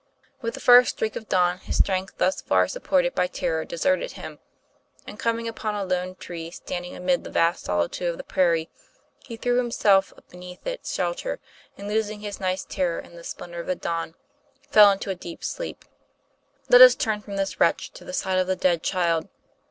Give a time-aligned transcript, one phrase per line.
[0.41, 4.39] With the first streak of dawn his strength, thus far supported by terror, deserted him;
[5.05, 8.67] and coming upon a lone tree standing amid the vast sol itude of the prairie,
[9.19, 11.39] he threw himself beneath its shelter,
[11.77, 14.15] and losing his night's terror in the splendor of the dawn,
[14.71, 15.85] fell into a deep sleep.
[16.67, 19.29] Let us turn from this wretch to the side of the dead child.